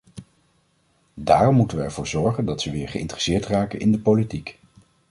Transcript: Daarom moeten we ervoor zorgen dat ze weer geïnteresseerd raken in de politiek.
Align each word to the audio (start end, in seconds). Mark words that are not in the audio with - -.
Daarom 1.13 1.55
moeten 1.55 1.77
we 1.77 1.83
ervoor 1.83 2.07
zorgen 2.07 2.45
dat 2.45 2.61
ze 2.61 2.71
weer 2.71 2.89
geïnteresseerd 2.89 3.45
raken 3.45 3.79
in 3.79 3.91
de 3.91 3.99
politiek. 3.99 4.57